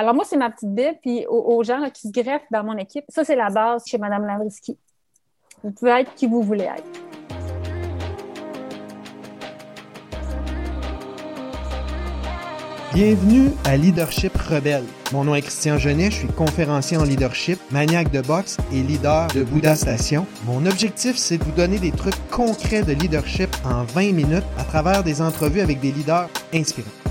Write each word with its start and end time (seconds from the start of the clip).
Alors, 0.00 0.14
moi, 0.14 0.24
c'est 0.24 0.36
ma 0.36 0.48
petite 0.48 0.72
Bible, 0.72 0.96
puis 1.02 1.26
aux, 1.26 1.64
gens 1.64 1.90
qui 1.92 2.06
se 2.06 2.12
greffent 2.12 2.46
dans 2.52 2.62
mon 2.62 2.76
équipe, 2.76 3.04
ça, 3.08 3.24
c'est 3.24 3.34
la 3.34 3.50
base 3.50 3.82
chez 3.84 3.98
Mme 3.98 4.26
Lavrisky. 4.26 4.78
Vous 5.64 5.72
pouvez 5.72 5.90
être 5.90 6.14
qui 6.14 6.28
vous 6.28 6.40
voulez 6.40 6.66
être. 6.66 6.84
Bienvenue 12.94 13.50
à 13.64 13.76
Leadership 13.76 14.36
Rebelle. 14.36 14.84
Mon 15.12 15.24
nom 15.24 15.34
est 15.34 15.42
Christian 15.42 15.78
Genet, 15.78 16.12
je 16.12 16.18
suis 16.18 16.28
conférencier 16.28 16.96
en 16.96 17.02
leadership, 17.02 17.58
maniaque 17.72 18.12
de 18.12 18.20
boxe 18.20 18.58
et 18.72 18.82
leader 18.82 19.26
de 19.34 19.42
Bouddha 19.42 19.74
Station. 19.74 20.28
Mon 20.46 20.64
objectif, 20.66 21.16
c'est 21.16 21.38
de 21.38 21.44
vous 21.44 21.50
donner 21.50 21.80
des 21.80 21.90
trucs 21.90 22.14
concrets 22.30 22.84
de 22.84 22.92
leadership 22.92 23.50
en 23.64 23.82
20 23.82 24.12
minutes 24.12 24.46
à 24.58 24.62
travers 24.62 25.02
des 25.02 25.20
entrevues 25.20 25.60
avec 25.60 25.80
des 25.80 25.90
leaders 25.90 26.28
inspirants. 26.54 27.07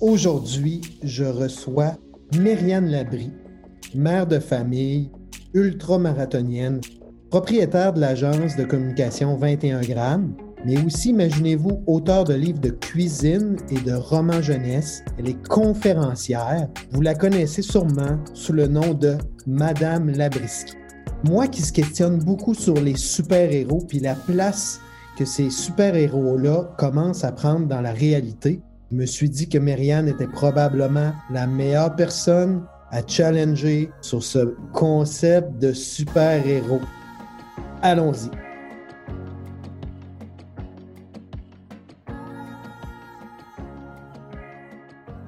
Aujourd'hui, 0.00 0.80
je 1.02 1.24
reçois 1.24 1.96
Myriane 2.38 2.86
Labry, 2.86 3.32
mère 3.96 4.28
de 4.28 4.38
famille, 4.38 5.10
ultramarathonienne, 5.54 6.80
propriétaire 7.30 7.92
de 7.92 8.00
l'agence 8.00 8.54
de 8.54 8.62
communication 8.62 9.36
21 9.36 9.80
grammes, 9.80 10.36
mais 10.64 10.80
aussi, 10.84 11.10
imaginez-vous, 11.10 11.82
auteur 11.88 12.22
de 12.22 12.34
livres 12.34 12.60
de 12.60 12.70
cuisine 12.70 13.56
et 13.70 13.80
de 13.80 13.92
romans 13.92 14.40
jeunesse. 14.40 15.02
Elle 15.18 15.30
est 15.30 15.48
conférencière. 15.48 16.68
Vous 16.92 17.00
la 17.00 17.16
connaissez 17.16 17.62
sûrement 17.62 18.20
sous 18.34 18.52
le 18.52 18.68
nom 18.68 18.94
de 18.94 19.16
Madame 19.48 20.10
Labrisky. 20.10 20.74
Moi 21.24 21.48
qui 21.48 21.62
se 21.62 21.72
questionne 21.72 22.18
beaucoup 22.20 22.54
sur 22.54 22.74
les 22.74 22.96
super-héros 22.96 23.84
puis 23.88 23.98
la 23.98 24.14
place 24.14 24.80
que 25.18 25.24
ces 25.24 25.50
super-héros-là 25.50 26.76
commencent 26.78 27.24
à 27.24 27.32
prendre 27.32 27.66
dans 27.66 27.80
la 27.80 27.92
réalité, 27.92 28.60
je 28.90 28.96
me 28.96 29.06
suis 29.06 29.28
dit 29.28 29.48
que 29.48 29.58
Marianne 29.58 30.08
était 30.08 30.26
probablement 30.26 31.12
la 31.30 31.46
meilleure 31.46 31.94
personne 31.94 32.64
à 32.90 33.06
challenger 33.06 33.90
sur 34.00 34.22
ce 34.22 34.54
concept 34.72 35.58
de 35.58 35.72
super-héros. 35.72 36.80
Allons-y. 37.82 38.30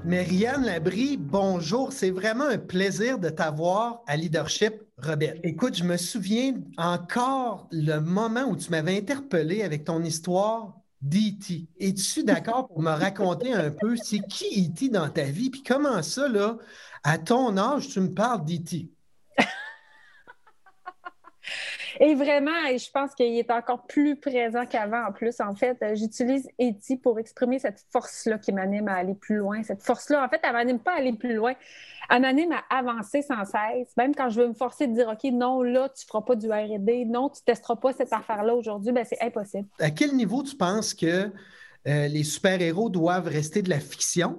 Marianne 0.06 0.64
Labrie, 0.64 1.18
bonjour. 1.18 1.92
C'est 1.92 2.10
vraiment 2.10 2.46
un 2.46 2.58
plaisir 2.58 3.18
de 3.18 3.28
t'avoir 3.28 4.02
à 4.06 4.16
Leadership 4.16 4.72
Rebelle. 4.96 5.38
Écoute, 5.44 5.76
je 5.76 5.84
me 5.84 5.98
souviens 5.98 6.54
encore 6.78 7.68
le 7.70 7.98
moment 7.98 8.44
où 8.48 8.56
tu 8.56 8.70
m'avais 8.70 8.96
interpellé 8.96 9.62
avec 9.62 9.84
ton 9.84 10.02
histoire 10.02 10.79
d'E.T. 11.02 11.68
Es-tu 11.78 12.24
d'accord 12.24 12.68
pour 12.68 12.82
me 12.82 12.90
raconter 12.90 13.52
un 13.52 13.70
peu 13.70 13.96
c'est 13.96 14.20
qui 14.20 14.66
E.T. 14.68 14.88
dans 14.90 15.08
ta 15.10 15.24
vie? 15.24 15.50
Puis 15.50 15.62
comment 15.62 16.02
ça, 16.02 16.28
là, 16.28 16.58
à 17.02 17.18
ton 17.18 17.56
âge, 17.56 17.88
tu 17.88 18.00
me 18.00 18.12
parles 18.14 18.44
d'E.T.? 18.44 18.90
Et 21.98 22.14
vraiment, 22.14 22.50
je 22.66 22.90
pense 22.90 23.14
qu'il 23.14 23.36
est 23.36 23.50
encore 23.50 23.86
plus 23.86 24.16
présent 24.16 24.66
qu'avant. 24.66 25.06
En 25.06 25.12
plus, 25.12 25.40
en 25.40 25.54
fait, 25.54 25.76
j'utilise 25.94 26.48
Eti 26.58 26.96
pour 26.96 27.18
exprimer 27.18 27.58
cette 27.58 27.84
force-là 27.90 28.38
qui 28.38 28.52
m'anime 28.52 28.88
à 28.88 28.94
aller 28.94 29.14
plus 29.14 29.36
loin. 29.36 29.62
Cette 29.62 29.82
force-là, 29.82 30.24
en 30.24 30.28
fait, 30.28 30.40
elle 30.42 30.52
m'anime 30.52 30.78
pas 30.78 30.92
à 30.92 30.98
aller 30.98 31.12
plus 31.12 31.34
loin. 31.34 31.54
Elle 32.10 32.22
m'anime 32.22 32.52
à 32.52 32.78
avancer 32.78 33.22
sans 33.22 33.44
cesse. 33.44 33.96
Même 33.96 34.14
quand 34.14 34.30
je 34.30 34.40
veux 34.40 34.48
me 34.48 34.54
forcer 34.54 34.86
de 34.86 34.94
dire, 34.94 35.08
OK, 35.08 35.30
non, 35.32 35.62
là, 35.62 35.88
tu 35.88 36.06
feras 36.06 36.22
pas 36.22 36.36
du 36.36 36.50
R&D. 36.50 37.04
Non, 37.06 37.28
tu 37.28 37.42
testeras 37.42 37.76
pas 37.76 37.92
cette 37.92 38.12
affaire-là 38.12 38.54
aujourd'hui. 38.54 38.92
Ben, 38.92 39.04
c'est 39.08 39.22
impossible. 39.22 39.68
À 39.78 39.90
quel 39.90 40.14
niveau 40.14 40.42
tu 40.42 40.56
penses 40.56 40.94
que 40.94 41.30
euh, 41.86 42.08
les 42.08 42.24
super-héros 42.24 42.90
doivent 42.90 43.28
rester 43.28 43.62
de 43.62 43.70
la 43.70 43.80
fiction 43.80 44.38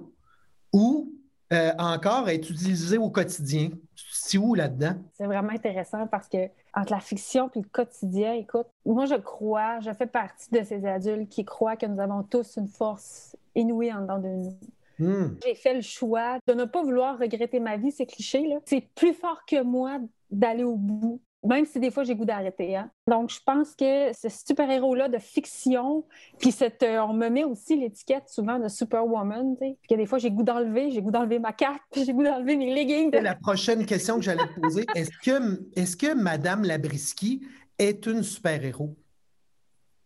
ou 0.72 1.12
euh, 1.52 1.72
encore 1.78 2.28
être 2.28 2.50
utilisés 2.50 2.98
au 2.98 3.10
quotidien? 3.10 3.70
C'est 4.12 4.38
où 4.38 4.54
là-dedans? 4.54 4.94
C'est 5.14 5.26
vraiment 5.26 5.50
intéressant 5.50 6.06
parce 6.06 6.28
que 6.28 6.48
entre 6.74 6.92
la 6.92 7.00
fiction 7.00 7.50
et 7.54 7.60
le 7.60 7.68
quotidien, 7.70 8.32
écoute, 8.34 8.66
moi 8.86 9.06
je 9.06 9.14
crois, 9.14 9.80
je 9.80 9.92
fais 9.92 10.06
partie 10.06 10.50
de 10.50 10.62
ces 10.62 10.86
adultes 10.86 11.28
qui 11.28 11.44
croient 11.44 11.76
que 11.76 11.86
nous 11.86 12.00
avons 12.00 12.22
tous 12.22 12.56
une 12.56 12.68
force 12.68 13.36
inouïe 13.54 13.92
en 13.92 14.02
dedans 14.02 14.18
de 14.18 14.28
nous. 14.28 14.58
Hmm. 14.98 15.36
J'ai 15.44 15.54
fait 15.54 15.74
le 15.74 15.80
choix 15.80 16.38
de 16.46 16.54
ne 16.54 16.64
pas 16.64 16.82
vouloir 16.82 17.18
regretter 17.18 17.60
ma 17.60 17.76
vie, 17.76 17.90
c'est 17.90 18.06
cliché. 18.06 18.44
C'est 18.66 18.86
plus 18.94 19.14
fort 19.14 19.44
que 19.46 19.62
moi 19.62 19.98
d'aller 20.30 20.64
au 20.64 20.76
bout 20.76 21.20
même 21.44 21.66
si 21.66 21.80
des 21.80 21.90
fois 21.90 22.04
j'ai 22.04 22.14
goût 22.14 22.24
d'arrêter. 22.24 22.76
Hein. 22.76 22.90
Donc, 23.06 23.30
je 23.30 23.40
pense 23.44 23.74
que 23.74 24.12
ce 24.12 24.28
super-héros-là 24.28 25.08
de 25.08 25.18
fiction, 25.18 26.04
puis 26.38 26.52
cette, 26.52 26.82
euh, 26.82 27.02
on 27.02 27.12
me 27.12 27.28
met 27.28 27.44
aussi 27.44 27.76
l'étiquette 27.76 28.28
souvent 28.28 28.58
de 28.58 28.68
superwoman, 28.68 29.56
puis 29.56 29.76
que 29.88 29.94
des 29.94 30.06
fois 30.06 30.18
j'ai 30.18 30.30
goût 30.30 30.44
d'enlever, 30.44 30.90
j'ai 30.90 31.02
goût 31.02 31.10
d'enlever 31.10 31.38
ma 31.38 31.52
carte, 31.52 31.80
puis 31.90 32.04
j'ai 32.04 32.12
goût 32.12 32.22
d'enlever 32.22 32.56
mes 32.56 32.72
leggings. 32.72 33.10
La 33.10 33.34
prochaine 33.34 33.84
question 33.86 34.16
que 34.16 34.22
j'allais 34.22 34.46
te 34.46 34.60
poser, 34.60 34.86
est-ce 34.94 35.10
que, 35.22 35.62
est 35.74 36.00
que 36.00 36.14
Madame 36.14 36.62
Labrisky 36.62 37.44
est 37.78 38.06
une 38.06 38.22
super-héros? 38.22 38.94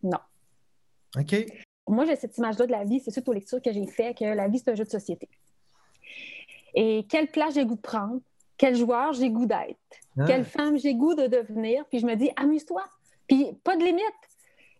Non. 0.01 0.19
OK. 1.17 1.45
Moi, 1.87 2.05
j'ai 2.05 2.15
cette 2.15 2.37
image-là 2.37 2.65
de 2.65 2.71
la 2.71 2.83
vie, 2.83 2.99
c'est 2.99 3.11
suite 3.11 3.27
aux 3.29 3.33
lectures 3.33 3.61
que 3.61 3.71
j'ai 3.71 3.85
faites, 3.87 4.17
que 4.17 4.25
la 4.25 4.47
vie, 4.47 4.59
c'est 4.59 4.71
un 4.71 4.75
jeu 4.75 4.83
de 4.83 4.89
société. 4.89 5.29
Et 6.75 7.05
quelle 7.09 7.27
place 7.27 7.53
j'ai 7.53 7.65
goût 7.65 7.75
de 7.75 7.81
prendre, 7.81 8.19
quel 8.57 8.75
joueur 8.75 9.13
j'ai 9.13 9.29
goût 9.29 9.45
d'être, 9.45 9.77
ah. 10.19 10.25
quelle 10.25 10.45
femme 10.45 10.77
j'ai 10.77 10.95
goût 10.95 11.15
de 11.15 11.27
devenir, 11.27 11.85
puis 11.89 11.99
je 11.99 12.05
me 12.05 12.15
dis 12.15 12.31
amuse-toi, 12.35 12.83
puis 13.27 13.53
pas 13.63 13.75
de 13.75 13.83
limite. 13.83 14.03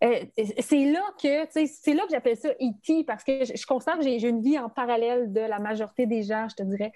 Euh, 0.04 0.24
c'est 0.60 0.84
là 0.84 1.02
que 1.20 1.66
c'est 1.66 1.94
là 1.94 2.04
que 2.04 2.10
j'appelle 2.10 2.36
ça 2.36 2.50
E.T. 2.50 3.02
parce 3.02 3.24
que 3.24 3.44
je, 3.44 3.66
constate 3.66 3.96
que 3.96 4.04
j'ai 4.04 4.28
une 4.28 4.40
vie 4.40 4.56
en 4.56 4.68
parallèle 4.68 5.32
de 5.32 5.40
la 5.40 5.58
majorité 5.58 6.06
des 6.06 6.22
gens, 6.22 6.46
je 6.48 6.54
te 6.54 6.62
dirais. 6.62 6.92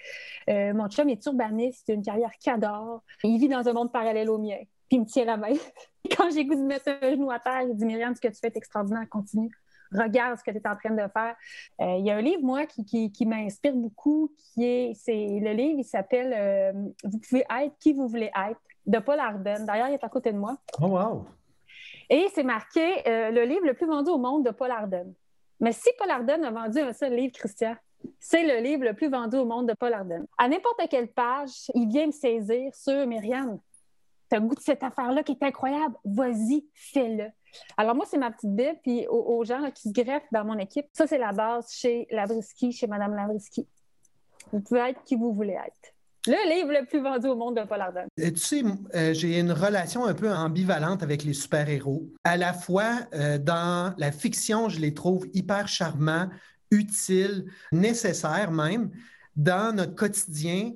Euh, 0.48 0.72
mon 0.72 0.88
chum 0.88 1.09
est 1.09 1.25
urbaniste, 1.26 1.88
il 1.88 1.92
a 1.92 1.94
une 1.94 2.03
carrière 2.03 2.31
qu'adore. 2.42 3.03
Il 3.25 3.38
vit 3.41 3.48
dans 3.48 3.69
un 3.69 3.72
monde 3.72 3.91
parallèle 3.91 4.31
au 4.31 4.38
mien. 4.38 4.59
Puis 4.88 4.98
il 4.98 5.00
me 5.00 5.06
tient 5.06 5.25
la 5.25 5.37
main. 5.37 5.54
Quand 6.16 6.31
j'ai 6.31 6.44
goût 6.44 6.54
de 6.54 6.60
mettre 6.60 6.91
un 7.03 7.10
genou 7.10 7.31
à 7.32 7.41
terre, 7.41 7.62
il 7.62 7.75
dit 7.75 7.84
Myriam, 7.84 8.15
ce 8.15 8.21
que 8.21 8.28
tu 8.28 8.38
fais 8.38 8.48
est 8.48 8.56
extraordinaire, 8.56 9.09
continue 9.10 9.50
regarde 9.94 10.38
ce 10.38 10.44
que 10.44 10.50
tu 10.50 10.58
es 10.58 10.69
en 10.69 10.76
train 10.76 10.91
de 10.91 11.10
faire. 11.12 11.36
Euh, 11.80 11.97
il 11.98 12.06
y 12.06 12.10
a 12.10 12.16
un 12.16 12.20
livre, 12.20 12.42
moi, 12.42 12.66
qui, 12.66 13.26
m'inspire 13.26 13.75
beaucoup, 13.75 14.32
qui 14.36 14.64
est, 14.64 14.94
c'est 14.94 15.41
le 15.41 15.53
livre, 15.53 15.78
il 15.78 15.84
s'appelle 15.84 16.32
euh, 16.36 16.72
Vous 17.04 17.19
pouvez 17.19 17.44
être 17.62 17.76
qui 17.78 17.92
vous 17.92 18.08
voulez 18.08 18.30
être, 18.48 18.60
de 18.86 18.98
Paul 18.98 19.19
Arden. 19.19 19.64
D'ailleurs, 19.64 19.88
il 19.88 19.94
est 19.94 20.04
à 20.04 20.08
côté 20.08 20.32
de 20.32 20.38
moi. 20.38 20.56
Oh, 20.80 20.86
wow! 20.86 21.26
Et 22.10 22.26
c'est 22.34 22.42
marqué 22.42 23.08
euh, 23.08 23.30
le 23.30 23.44
livre 23.44 23.64
le 23.64 23.75
plus 23.75 23.86
vendu 23.86 24.10
au 24.10 24.19
monde 24.19 24.44
de 24.44 24.50
Paul 24.50 24.70
Arden. 24.70 25.14
Mais 25.60 25.72
si 25.72 25.88
Paul 25.97 26.10
Arden 26.10 26.44
a 26.44 26.50
vendu 26.50 26.80
un 26.80 26.92
seul 26.92 27.14
livre, 27.14 27.32
Christian, 27.32 27.76
c'est 28.19 28.44
le 28.44 28.62
livre 28.62 28.84
le 28.84 28.94
plus 28.94 29.09
vendu 29.09 29.36
au 29.36 29.44
monde 29.44 29.69
de 29.69 29.74
Paul 29.74 29.92
Arden. 29.92 30.26
À 30.36 30.48
n'importe 30.48 30.80
quelle 30.91 31.09
page, 31.09 31.70
il 31.74 31.88
vient 31.88 32.06
me 32.06 32.12
saisir 32.12 32.74
sur 32.74 33.06
Myriam. 33.06 33.59
Tu 34.28 34.36
as 34.36 34.41
goût 34.41 34.54
de 34.54 34.60
cette 34.60 34.82
affaire-là 34.82 35.22
qui 35.22 35.32
est 35.32 35.42
incroyable? 35.44 35.94
Vas-y, 36.04 36.66
fais-le. 36.74 37.30
Alors, 37.76 37.94
moi, 37.94 38.04
c'est 38.08 38.18
ma 38.18 38.30
petite 38.30 38.54
Bible, 38.54 38.78
puis 38.82 39.06
aux, 39.08 39.44
gens 39.44 39.70
qui 39.70 39.88
se 39.88 39.92
greffent 39.92 40.30
dans 40.32 40.44
mon 40.44 40.58
équipe, 40.58 40.86
ça, 40.92 41.06
c'est 41.06 41.18
la 41.18 41.32
base 41.32 41.72
chez 41.72 42.06
Labrisky, 42.10 42.72
chez 42.72 42.86
Mme 42.86 43.14
Labrisky. 43.14 43.66
Vous 44.52 44.60
pouvez 44.60 44.80
être 44.80 45.02
qui 45.04 45.16
vous 45.16 45.32
voulez 45.32 45.54
être. 45.54 45.94
Le 46.26 46.54
livre 46.54 46.70
le 46.70 46.86
plus 46.86 47.00
vendu 47.00 47.26
au 47.26 47.34
monde 47.34 47.56
de 47.56 47.66
Paul 47.66 47.80
Arden. 47.80 48.06
Euh, 48.20 48.30
tu 48.30 48.36
sais, 48.36 48.62
euh, 48.94 49.12
j'ai 49.12 49.41
une 49.41 49.50
relation 49.50 50.04
un 50.04 50.14
peu 50.14 50.32
ambivalente 50.32 51.02
avec 51.02 51.24
les 51.24 51.32
super-héros. 51.32 52.08
À 52.22 52.36
la 52.36 52.52
fois, 52.52 53.00
euh, 53.12 53.38
dans 53.38 53.92
la 53.98 54.12
fiction, 54.12 54.68
je 54.68 54.78
les 54.78 54.94
trouve 54.94 55.26
hyper 55.34 55.66
charmants, 55.66 56.28
utiles, 56.70 57.46
nécessaires 57.72 58.52
même. 58.52 58.91
Dans 59.34 59.74
notre 59.74 59.96
quotidien, 59.96 60.72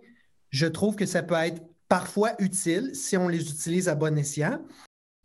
je 0.50 0.66
trouve 0.66 0.96
que 0.96 1.06
ça 1.06 1.22
peut 1.22 1.34
être 1.34 1.62
parfois 1.88 2.32
utile 2.40 2.90
si 2.94 3.16
on 3.16 3.28
les 3.28 3.48
utilise 3.48 3.88
à 3.88 3.94
bon 3.94 4.18
escient 4.18 4.58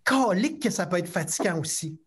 calique 0.04 0.62
que 0.62 0.70
ça 0.70 0.86
peut 0.86 0.98
être 0.98 1.08
fatigant 1.08 1.60
aussi. 1.60 2.00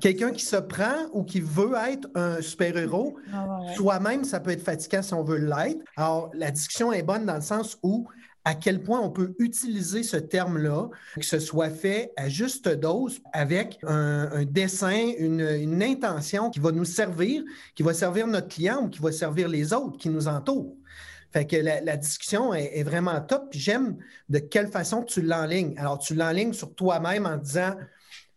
Quelqu'un 0.00 0.30
qui 0.30 0.44
se 0.44 0.56
prend 0.56 1.06
ou 1.12 1.22
qui 1.22 1.40
veut 1.40 1.74
être 1.86 2.08
un 2.14 2.40
super-héros, 2.40 3.16
ah 3.32 3.58
soi-même, 3.76 4.24
ça 4.24 4.40
peut 4.40 4.50
être 4.50 4.64
fatigant 4.64 5.02
si 5.02 5.12
on 5.12 5.22
veut 5.22 5.36
l'être. 5.36 5.80
Alors, 5.96 6.30
la 6.32 6.50
discussion 6.50 6.92
est 6.92 7.02
bonne 7.02 7.26
dans 7.26 7.34
le 7.34 7.42
sens 7.42 7.78
où 7.82 8.08
à 8.44 8.54
quel 8.54 8.82
point 8.82 9.00
on 9.00 9.10
peut 9.10 9.34
utiliser 9.38 10.02
ce 10.02 10.16
terme-là, 10.16 10.88
que 11.14 11.24
ce 11.24 11.38
soit 11.38 11.70
fait 11.70 12.12
à 12.16 12.28
juste 12.28 12.68
dose, 12.68 13.20
avec 13.32 13.78
un, 13.84 14.44
dessin, 14.44 15.12
une, 15.18 15.82
intention 15.82 16.50
qui 16.50 16.58
va 16.58 16.72
nous 16.72 16.84
servir, 16.84 17.42
qui 17.74 17.82
va 17.82 17.94
servir 17.94 18.26
notre 18.26 18.48
client 18.48 18.84
ou 18.84 18.88
qui 18.88 19.00
va 19.00 19.12
servir 19.12 19.48
les 19.48 19.72
autres 19.72 19.98
qui 19.98 20.08
nous 20.08 20.26
entourent. 20.26 20.74
Fait 21.32 21.46
que 21.46 21.56
la, 21.56 21.96
discussion 21.96 22.52
est, 22.52 22.82
vraiment 22.82 23.20
top. 23.20 23.50
Puis 23.50 23.58
j'aime 23.58 23.96
de 24.28 24.38
quelle 24.38 24.68
façon 24.68 25.02
tu 25.02 25.22
l'enlignes. 25.22 25.74
Alors, 25.78 25.98
tu 25.98 26.14
l'enlignes 26.14 26.52
sur 26.52 26.74
toi-même 26.74 27.26
en 27.26 27.36
disant 27.36 27.74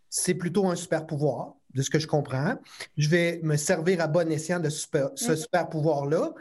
c'est 0.09 0.35
plutôt 0.35 0.67
un 0.67 0.75
super 0.75 1.05
pouvoir, 1.05 1.55
de 1.73 1.81
ce 1.81 1.89
que 1.89 1.99
je 1.99 2.07
comprends. 2.07 2.55
Je 2.95 3.09
vais 3.09 3.41
me 3.43 3.57
servir 3.57 3.99
à 3.99 4.07
bon 4.07 4.31
escient 4.31 4.61
de 4.61 4.69
ce 4.69 5.35
super 5.35 5.67
pouvoir-là. 5.67 6.33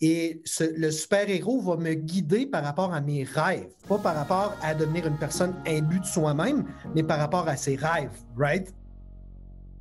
Et 0.00 0.42
le 0.60 0.90
super-héros 0.90 1.60
va 1.60 1.76
me 1.76 1.94
guider 1.94 2.46
par 2.46 2.64
rapport 2.64 2.92
à 2.92 3.00
mes 3.00 3.22
rêves, 3.22 3.68
pas 3.88 3.98
par 3.98 4.16
rapport 4.16 4.56
à 4.62 4.74
devenir 4.74 5.06
une 5.06 5.16
personne 5.16 5.54
imbue 5.64 6.00
de 6.00 6.06
soi-même, 6.06 6.64
mais 6.96 7.04
par 7.04 7.18
rapport 7.18 7.46
à 7.46 7.56
ses 7.56 7.76
rêves, 7.76 8.18
right? 8.36 8.74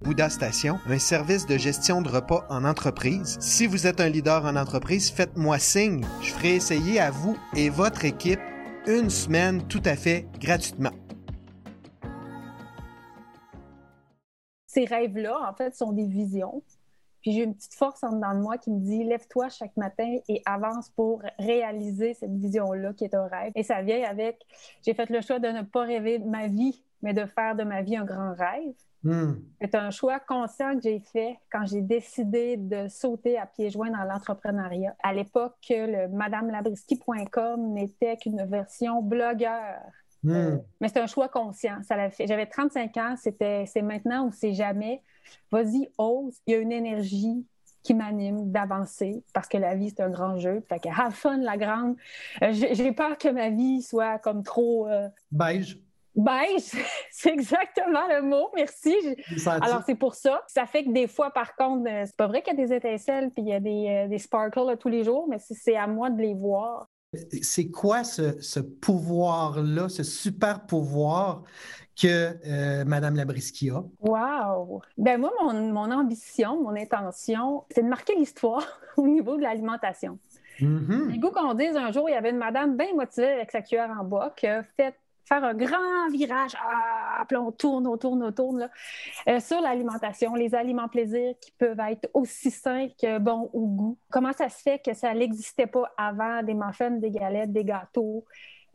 Bouddha 0.02 0.30
Station, 0.30 0.80
un 0.88 0.98
service 0.98 1.46
de 1.46 1.58
gestion 1.58 2.02
de 2.02 2.08
repas 2.08 2.46
en 2.50 2.64
entreprise. 2.64 3.38
Si 3.42 3.68
vous 3.68 3.86
êtes 3.86 4.00
un 4.00 4.08
leader 4.08 4.46
en 4.46 4.56
entreprise, 4.56 5.12
faites-moi 5.12 5.60
signe. 5.60 6.06
Je 6.22 6.32
ferai 6.32 6.56
essayer 6.56 7.02
à 7.02 7.12
vous 7.12 7.38
et 7.54 7.70
votre 7.70 8.06
équipe 8.06 8.40
une 8.88 9.10
semaine 9.10 9.68
tout 9.68 9.82
à 9.84 9.98
fait 9.98 10.26
gratuitement. 10.40 10.92
Ces 14.68 14.86
rêves-là, 14.86 15.38
en 15.50 15.54
fait, 15.54 15.76
sont 15.76 15.92
des 15.92 16.08
visions. 16.08 16.64
Puis 17.22 17.34
j'ai 17.34 17.44
une 17.44 17.54
petite 17.54 17.74
force 17.74 18.02
en 18.04 18.14
dedans 18.14 18.34
de 18.34 18.40
moi 18.40 18.58
qui 18.58 18.72
me 18.72 18.80
dit 18.80 19.04
lève-toi 19.04 19.50
chaque 19.50 19.76
matin 19.76 20.10
et 20.30 20.42
avance 20.46 20.90
pour 20.92 21.22
réaliser 21.38 22.14
cette 22.14 22.34
vision-là 22.34 22.94
qui 22.94 23.04
est 23.04 23.16
un 23.16 23.28
rêve. 23.28 23.52
Et 23.56 23.64
ça 23.64 23.82
vient 23.82 24.02
avec 24.10 24.38
j'ai 24.86 24.94
fait 24.94 25.10
le 25.10 25.20
choix 25.20 25.40
de 25.40 25.50
ne 25.50 25.64
pas 25.64 25.84
rêver 25.84 26.20
de 26.20 26.26
ma 26.26 26.48
vie, 26.48 26.82
mais 27.02 27.14
de 27.14 27.26
faire 27.26 27.56
de 27.56 27.64
ma 27.64 27.82
vie 27.82 27.98
un 27.98 28.06
grand 28.06 28.34
rêve. 28.34 28.74
Hmm. 29.04 29.36
C'est 29.62 29.76
un 29.76 29.92
choix 29.92 30.20
conscient 30.20 30.76
que 30.76 30.82
j'ai 30.82 31.00
fait 31.00 31.38
quand 31.50 31.66
j'ai 31.66 31.82
décidé 31.82 32.58
de 32.58 32.88
sauter 32.90 33.38
à 33.38 33.46
pieds 33.46 33.70
joints 33.70 33.92
dans 33.92 34.04
l'entrepreneuriat. 34.04 34.96
À 35.02 35.14
l'époque, 35.14 35.56
le 35.70 36.08
madamelabriski.com 36.08 37.74
n'était 37.74 38.18
qu'une 38.18 38.46
version 38.46 39.02
blogueur. 39.02 39.80
Hmm. 40.24 40.32
Euh, 40.32 40.58
mais 40.82 40.90
c'est 40.90 41.00
un 41.00 41.08
choix 41.08 41.30
conscient. 41.30 41.78
J'avais 42.20 42.46
35 42.46 42.98
ans, 42.98 43.16
c'était 43.18 43.66
c'est 43.66 43.82
maintenant 43.82 44.28
ou 44.28 44.32
c'est 44.34 44.54
jamais. 44.54 45.02
Vas-y, 45.52 45.90
ose. 45.98 46.36
Il 46.46 46.54
y 46.54 46.56
a 46.56 46.60
une 46.60 46.74
énergie 46.74 47.46
qui 47.84 47.94
m'anime 47.94 48.52
d'avancer 48.52 49.24
parce 49.34 49.48
que 49.48 49.58
la 49.58 49.76
vie, 49.76 49.90
c'est 49.90 50.04
un 50.04 50.10
grand 50.10 50.38
jeu. 50.38 50.62
Fait 50.68 50.80
que 50.80 50.90
have 50.90 51.14
fun, 51.14 51.38
la 51.38 51.58
grande. 51.58 51.96
Euh, 52.42 52.52
j'ai 52.52 52.92
peur 52.92 53.18
que 53.18 53.30
ma 53.30 53.50
vie 53.50 53.82
soit 53.82 54.20
comme 54.20 54.44
trop. 54.44 54.88
Euh, 54.88 55.08
Beige. 55.32 55.80
Beige, 56.20 56.72
c'est 57.12 57.32
exactement 57.32 58.08
le 58.10 58.22
mot, 58.22 58.50
merci. 58.56 58.96
Alors, 59.46 59.84
c'est 59.86 59.96
pour 59.96 60.16
ça. 60.16 60.44
Ça 60.48 60.66
fait 60.66 60.84
que 60.84 60.92
des 60.92 61.08
fois, 61.08 61.32
par 61.32 61.56
contre, 61.56 61.90
euh, 61.90 62.04
c'est 62.06 62.16
pas 62.16 62.28
vrai 62.28 62.42
qu'il 62.42 62.60
y 62.60 62.62
a 62.62 62.66
des 62.66 62.74
étincelles 62.74 63.30
puis 63.32 63.44
il 63.44 63.50
y 63.50 63.54
a 63.54 63.60
des, 63.60 64.08
des 64.10 64.18
sparkles 64.18 64.78
tous 64.78 64.90
les 64.90 65.04
jours, 65.04 65.28
mais 65.30 65.38
c'est 65.40 65.76
à 65.76 65.88
moi 65.88 66.10
de 66.10 66.22
les 66.22 66.34
voir. 66.34 66.88
C'est 67.42 67.72
quoi 67.72 68.04
ce, 68.04 68.40
ce 68.40 68.60
pouvoir-là, 68.60 69.90
ce 69.90 70.04
super 70.04 70.66
pouvoir 70.68 71.44
que 72.00 72.36
euh, 72.48 72.86
Mme 72.86 73.16
Labriski 73.16 73.72
a? 73.72 73.84
Wow! 74.00 74.82
Ben 74.98 75.20
moi, 75.20 75.32
mon, 75.42 75.92
ambition, 75.92 76.62
mon 76.62 76.76
intention, 76.76 77.66
c'est 77.72 77.84
de 77.84 77.88
marquer 77.88 78.16
l'histoire 78.16 78.80
au 78.98 79.08
niveau 79.08 79.38
de 79.38 79.42
l'alimentation. 79.42 80.20
Mm 80.62 81.18
goût 81.18 81.32
qu'on 81.32 81.54
dise 81.54 81.76
un 81.76 81.92
jour, 81.92 82.10
il 82.10 82.14
y 82.14 82.16
avait 82.16 82.30
une 82.30 82.38
madame 82.38 82.78
bien 82.78 82.94
motivée 82.94 83.28
avec 83.28 83.52
sa 83.52 83.62
cuillère 83.62 83.90
en 84.00 84.04
bois 84.04 84.34
qui 84.36 84.48
a 84.48 84.64
fait 84.64 84.96
faire 85.30 85.44
un 85.44 85.54
grand 85.54 86.10
virage, 86.12 86.56
ah, 86.60 87.24
on 87.36 87.52
tourne, 87.52 87.88
on 87.88 87.98
tourne, 87.98 88.24
on 88.24 88.32
tourne, 88.32 88.60
là, 88.60 88.70
euh, 89.28 89.40
sur 89.40 89.62
l'alimentation, 89.62 90.34
les 90.34 90.56
aliments 90.56 90.88
plaisir 90.88 91.36
qui 91.40 91.52
peuvent 91.52 91.80
être 91.80 92.10
aussi 92.14 92.50
sains 92.50 92.88
que 93.00 93.20
bons 93.20 93.50
au 93.54 93.68
goût. 93.68 93.98
Comment 94.10 94.34
ça 94.34 94.50
se 94.50 94.62
fait 94.62 94.80
que 94.84 94.94
ça 94.94 95.14
n'existait 95.14 95.68
pas 95.68 95.92
avant, 95.98 96.42
des 96.42 96.56
muffins, 96.56 96.92
des 96.92 97.12
galettes, 97.12 97.54
des 97.54 97.64
gâteaux, 97.64 98.26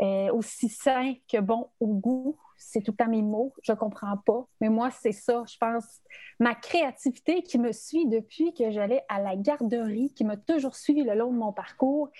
euh, 0.01 0.33
aussi 0.33 0.69
sains 0.69 1.15
que 1.31 1.41
bons 1.41 1.69
au 1.81 1.89
goût? 1.89 2.39
C'est 2.57 2.83
tout 2.83 2.95
à 2.99 3.07
mes 3.07 3.23
mots, 3.23 3.53
je 3.63 3.73
comprends 3.73 4.17
pas. 4.17 4.47
Mais 4.61 4.69
moi, 4.69 4.91
c'est 4.91 5.13
ça, 5.13 5.45
je 5.47 5.57
pense. 5.59 6.01
Ma 6.41 6.55
créativité 6.55 7.43
qui 7.43 7.59
me 7.59 7.73
suit 7.73 8.07
depuis 8.07 8.53
que 8.55 8.71
j'allais 8.71 9.03
à 9.09 9.21
la 9.21 9.37
garderie, 9.37 10.13
qui 10.15 10.25
m'a 10.25 10.37
toujours 10.37 10.77
suivi 10.77 11.03
le 11.03 11.15
long 11.15 11.33
de 11.33 11.39
mon 11.39 11.53
parcours, 11.53 12.11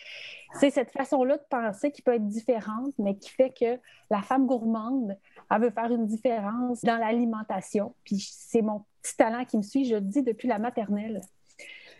c'est 0.55 0.71
cette 0.71 0.91
façon-là 0.93 1.37
de 1.37 1.45
penser 1.49 1.91
qui 1.91 2.03
peut 2.03 2.15
être 2.15 2.27
différente, 2.27 2.93
mais 2.99 3.17
qui 3.17 3.31
fait 3.31 3.51
que 3.51 3.79
la 4.11 4.23
femme 4.23 4.47
gourmande, 4.47 5.17
elle 5.51 5.61
veut 5.61 5.71
faire 5.71 5.91
une 5.91 6.07
différence 6.07 6.81
dans 6.83 6.97
l'alimentation. 6.97 7.95
Puis 8.05 8.19
c'est 8.31 8.63
mon 8.63 8.85
petit 9.03 9.17
talent 9.17 9.45
qui 9.45 9.57
me 9.57 9.63
suit, 9.63 9.85
je 9.85 9.97
le 9.97 10.01
dis 10.01 10.23
depuis 10.23 10.49
la 10.49 10.59
maternelle. 10.59 11.21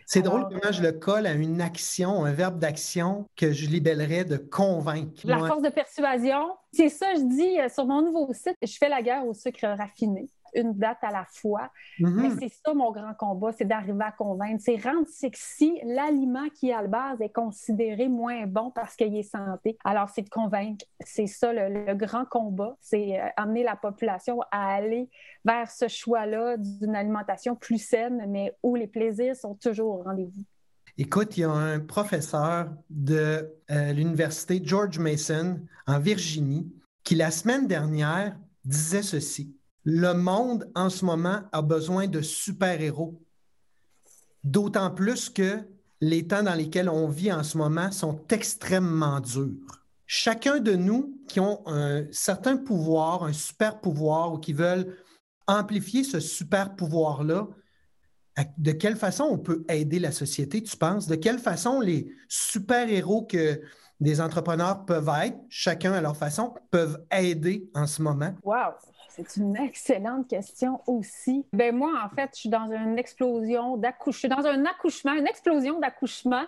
C'est 0.05 0.21
drôle 0.21 0.47
comment 0.49 0.71
je 0.71 0.81
le 0.81 0.91
colle 0.91 1.25
à 1.25 1.33
une 1.33 1.61
action, 1.61 2.25
un 2.25 2.31
verbe 2.31 2.59
d'action 2.59 3.25
que 3.35 3.51
je 3.51 3.67
libellerais 3.67 4.23
de 4.23 4.37
convaincre. 4.37 5.21
La 5.23 5.39
force 5.39 5.63
de 5.63 5.69
persuasion, 5.69 6.55
c'est 6.71 6.89
ça, 6.89 7.15
je 7.15 7.21
dis 7.21 7.59
euh, 7.59 7.69
sur 7.69 7.85
mon 7.85 8.01
nouveau 8.01 8.31
site, 8.33 8.55
je 8.61 8.77
fais 8.77 8.89
la 8.89 9.01
guerre 9.01 9.25
au 9.25 9.33
sucre 9.33 9.65
raffiné 9.65 10.29
une 10.55 10.73
date 10.73 10.97
à 11.01 11.11
la 11.11 11.25
fois. 11.25 11.69
Mais 11.99 12.09
mhm. 12.09 12.37
c'est 12.39 12.49
ça 12.49 12.73
mon 12.73 12.91
grand 12.91 13.13
combat, 13.13 13.51
c'est 13.51 13.65
d'arriver 13.65 14.03
à 14.03 14.11
convaincre. 14.11 14.61
C'est 14.63 14.77
rendre 14.77 15.07
sexy 15.07 15.79
l'aliment 15.83 16.47
qui, 16.53 16.71
à 16.71 16.81
la 16.81 16.87
base, 16.87 17.21
est 17.21 17.33
considéré 17.33 18.07
moins 18.07 18.45
bon 18.47 18.71
parce 18.71 18.95
qu'il 18.95 19.15
est 19.15 19.23
santé. 19.23 19.77
Alors, 19.83 20.09
c'est 20.09 20.23
de 20.23 20.29
convaincre. 20.29 20.85
C'est 20.99 21.27
ça 21.27 21.53
le, 21.53 21.93
grand 21.95 22.25
combat, 22.25 22.75
c'est 22.81 23.19
euh, 23.19 23.27
amener 23.37 23.63
la 23.63 23.75
population 23.75 24.41
à 24.51 24.73
aller 24.73 25.09
vers 25.43 25.69
ce 25.69 25.87
choix-là 25.87 26.57
d'une 26.57 26.95
alimentation 26.95 27.55
plus 27.55 27.77
saine, 27.77 28.25
mais 28.27 28.53
où 28.63 28.75
les 28.75 28.87
plaisirs 28.87 29.35
sont 29.35 29.55
toujours 29.55 29.99
au 29.99 30.03
rendez-vous. 30.03 30.43
Écoute, 30.97 31.37
il 31.37 31.41
y 31.41 31.43
a 31.43 31.51
un 31.51 31.79
professeur 31.79 32.69
de 32.89 33.51
euh, 33.69 33.93
l'université 33.93 34.61
George 34.63 34.97
Mason 34.97 35.59
en 35.87 35.99
Virginie 35.99 36.71
qui, 37.03 37.15
la 37.15 37.31
semaine 37.31 37.67
dernière, 37.67 38.37
disait 38.63 39.03
ceci 39.03 39.55
le 39.85 40.13
monde 40.13 40.69
en 40.75 40.89
ce 40.89 41.05
moment 41.05 41.43
a 41.51 41.61
besoin 41.61 42.07
de 42.07 42.21
super-héros. 42.21 43.21
D'autant 44.43 44.91
plus 44.91 45.29
que 45.29 45.59
les 46.01 46.27
temps 46.27 46.43
dans 46.43 46.55
lesquels 46.55 46.89
on 46.89 47.07
vit 47.07 47.31
en 47.31 47.43
ce 47.43 47.57
moment 47.57 47.91
sont 47.91 48.19
extrêmement 48.29 49.19
durs. 49.19 49.83
Chacun 50.07 50.59
de 50.59 50.73
nous 50.73 51.19
qui 51.27 51.39
ont 51.39 51.61
un 51.67 52.05
certain 52.11 52.57
pouvoir, 52.57 53.23
un 53.23 53.33
super 53.33 53.79
pouvoir 53.79 54.33
ou 54.33 54.37
qui 54.39 54.53
veulent 54.53 54.97
amplifier 55.47 56.03
ce 56.03 56.19
super 56.19 56.75
pouvoir-là, 56.75 57.47
de 58.57 58.71
quelle 58.71 58.97
façon 58.97 59.23
on 59.23 59.37
peut 59.37 59.63
aider 59.69 59.99
la 59.99 60.11
société, 60.11 60.61
tu 60.61 60.75
penses? 60.75 61.07
De 61.07 61.15
quelle 61.15 61.39
façon 61.39 61.79
les 61.79 62.11
super-héros 62.27 63.23
que 63.23 63.61
des 63.99 64.21
entrepreneurs 64.21 64.85
peuvent 64.85 65.11
être, 65.23 65.37
chacun 65.49 65.93
à 65.93 66.01
leur 66.01 66.17
façon, 66.17 66.53
peuvent 66.71 67.03
aider 67.11 67.69
en 67.73 67.87
ce 67.87 68.01
moment? 68.01 68.33
Wow! 68.43 68.73
C'est 69.15 69.37
une 69.37 69.55
excellente 69.55 70.27
question 70.27 70.81
aussi. 70.87 71.45
Ben 71.53 71.73
moi, 71.73 71.89
en 72.03 72.13
fait, 72.13 72.31
je 72.33 72.39
suis 72.41 72.49
dans 72.49 72.69
une 72.69 72.99
explosion 72.99 73.77
d'accouchement. 73.77 74.35
dans 74.35 74.45
un 74.45 74.65
accouchement, 74.65 75.13
une 75.13 75.25
explosion 75.25 75.79
d'accouchement 75.79 76.43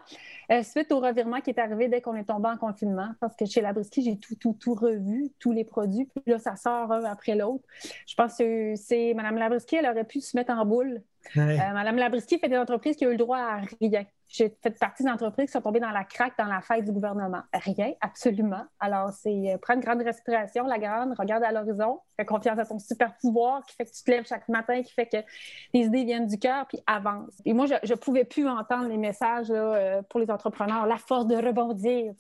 euh, 0.52 0.64
suite 0.64 0.92
au 0.92 1.00
revirement 1.00 1.40
qui 1.40 1.52
est 1.52 1.60
arrivé 1.60 1.88
dès 1.88 2.02
qu'on 2.02 2.16
est 2.16 2.26
tombé 2.26 2.50
en 2.50 2.58
confinement. 2.58 3.12
Parce 3.22 3.38
que 3.38 3.46
chez 3.46 3.62
Labriski, 3.62 4.04
j'ai 4.04 4.18
tout, 4.18 4.36
tout, 4.36 4.58
tout 4.60 4.74
revu, 4.74 5.32
tous 5.40 5.54
les 5.54 5.64
produits. 5.64 6.10
Puis 6.14 6.34
là, 6.34 6.40
ça 6.40 6.58
sort 6.58 6.92
un 6.92 7.06
après 7.06 7.36
l'autre. 7.36 7.64
Je 8.06 8.16
pense 8.16 8.38
que 8.38 8.74
c'est 8.76 9.14
Mme 9.14 9.38
Labriski, 9.38 9.78
elle 9.78 9.90
aurait 9.90 10.04
pu 10.04 10.20
se 10.20 10.36
mettre 10.36 10.52
en 10.52 10.66
boule. 10.66 11.02
Ouais. 11.38 11.58
Euh, 11.62 11.74
Mme 11.74 11.96
Labriski 11.96 12.38
fait 12.38 12.50
des 12.50 12.58
entreprises 12.58 12.98
qui 12.98 13.06
ont 13.06 13.10
eu 13.10 13.13
le 13.13 13.18
droit 13.18 13.38
à 13.38 13.62
rien. 13.80 14.04
J'ai 14.27 14.55
fait 14.62 14.77
partie 14.77 15.03
d'entreprises 15.03 15.48
qui 15.48 15.51
sont 15.53 15.62
tombées 15.62 15.79
dans 15.79 15.91
la 15.91 16.03
craque 16.03 16.34
dans 16.38 16.46
la 16.46 16.60
fête 16.62 16.84
du 16.84 16.91
gouvernement. 16.91 17.41
Rien, 17.53 17.93
absolument. 18.01 18.65
Alors, 18.79 19.12
c'est 19.13 19.53
euh, 19.53 19.57
prendre 19.57 19.79
une 19.79 19.86
grande 19.86 20.01
respiration, 20.01 20.65
la 20.65 20.79
grande, 20.79 21.13
regarde 21.17 21.43
à 21.43 21.51
l'horizon, 21.51 22.00
fais 22.17 22.25
confiance 22.25 22.60
à 22.60 22.65
ton 22.65 22.77
super 22.77 23.15
pouvoir 23.17 23.65
qui 23.65 23.75
fait 23.75 23.86
que 23.86 23.91
tu 23.91 24.03
te 24.03 24.12
lèves 24.12 24.27
chaque 24.27 24.50
matin, 24.50 24.81
qui 24.84 24.91
fait 24.91 25.05
que 25.05 25.17
les 25.74 25.86
idées 25.86 26.03
viennent 26.03 26.27
du 26.27 26.38
cœur, 26.38 26.67
puis 26.67 26.79
avance. 26.88 27.34
Et 27.46 27.53
moi, 27.53 27.67
je 27.67 27.74
ne 27.89 27.98
pouvais 27.98 28.25
plus 28.25 28.48
entendre 28.48 28.89
les 28.89 28.98
messages 28.98 29.48
euh, 29.50 30.01
pour 30.10 30.19
les 30.19 30.29
entrepreneurs, 30.29 30.86
la 30.86 30.98
force 30.98 31.27
de 31.27 31.36
rebondir. 31.36 32.13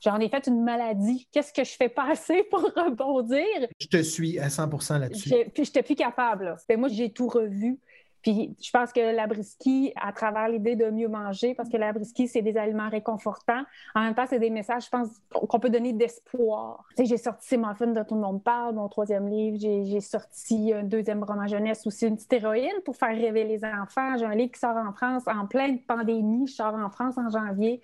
J'en 0.00 0.18
ai 0.20 0.28
fait 0.28 0.46
une 0.46 0.62
maladie. 0.62 1.28
Qu'est-ce 1.32 1.52
que 1.52 1.64
je 1.64 1.72
fais 1.72 1.88
passer 1.90 2.44
pour 2.50 2.62
rebondir? 2.62 3.44
Je 3.78 3.86
te 3.88 4.02
suis 4.02 4.38
à 4.38 4.48
100% 4.48 5.00
là-dessus. 5.00 5.30
Puis, 5.52 5.64
je 5.64 5.70
n'étais 5.70 5.82
plus 5.82 5.96
capable. 5.96 6.56
Ben, 6.68 6.80
moi, 6.80 6.88
j'ai 6.88 7.10
tout 7.10 7.28
revu. 7.28 7.78
Puis 8.22 8.56
je 8.62 8.70
pense 8.70 8.92
que 8.92 9.14
la 9.14 9.26
brisky, 9.26 9.92
à 10.00 10.12
travers 10.12 10.48
l'idée 10.48 10.76
de 10.76 10.90
mieux 10.90 11.08
manger, 11.08 11.54
parce 11.54 11.68
que 11.68 11.76
la 11.76 11.92
brisky, 11.92 12.28
c'est 12.28 12.42
des 12.42 12.56
aliments 12.56 12.88
réconfortants. 12.88 13.64
En 13.94 14.02
même 14.02 14.14
temps, 14.14 14.26
c'est 14.28 14.38
des 14.38 14.50
messages, 14.50 14.84
je 14.84 14.90
pense, 14.90 15.08
qu'on 15.32 15.58
peut 15.58 15.70
donner 15.70 15.92
d'espoir. 15.92 16.84
J'ai 16.96 17.16
sorti 17.16 17.48
ces 17.48 17.56
muffins 17.56 17.88
de 17.88 18.02
Tout 18.04 18.14
le 18.14 18.20
monde 18.20 18.42
parle, 18.42 18.76
mon 18.76 18.88
troisième 18.88 19.28
livre. 19.28 19.58
J'ai 19.60 20.00
sorti 20.00 20.72
un 20.72 20.84
deuxième 20.84 21.24
roman 21.24 21.48
jeunesse 21.48 21.86
aussi, 21.86 22.06
une 22.06 22.16
petite 22.16 22.32
héroïne 22.32 22.80
pour 22.84 22.96
faire 22.96 23.16
rêver 23.16 23.44
les 23.44 23.64
enfants. 23.64 24.16
J'ai 24.16 24.24
un 24.24 24.34
livre 24.34 24.52
qui 24.52 24.60
sort 24.60 24.76
en 24.76 24.92
France 24.92 25.24
en 25.26 25.46
pleine 25.46 25.80
pandémie. 25.82 26.46
Je 26.46 26.54
sors 26.54 26.74
en 26.74 26.90
France 26.90 27.18
en 27.18 27.28
janvier. 27.28 27.82